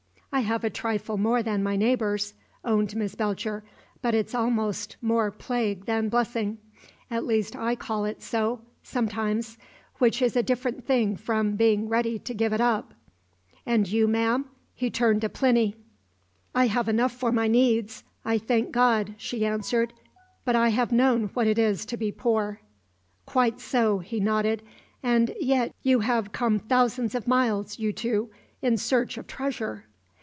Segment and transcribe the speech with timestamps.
[0.33, 3.65] "I have a trifle more than my neighbours," owned Miss Belcher.
[4.01, 6.57] "But it's almost more plague than blessing;
[7.11, 9.57] at least I call it so, sometimes,
[9.97, 12.93] which is a different thing from being ready to give it up."
[13.65, 15.75] "And you, ma'am?" He turned to Plinny.
[16.55, 19.91] "I have enough for my needs, I thank God," she answered.
[20.45, 22.61] "But I have known what it is to be poor."
[23.25, 24.63] "Quite so," he nodded.
[25.03, 28.29] "And yet you have come thousands of miles, you two,
[28.61, 29.87] in search of treasure!"